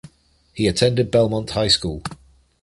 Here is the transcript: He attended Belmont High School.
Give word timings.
He 0.55 0.65
attended 0.65 1.11
Belmont 1.11 1.51
High 1.51 1.67
School. 1.67 2.01